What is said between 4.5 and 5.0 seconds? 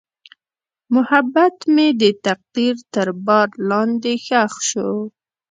شو.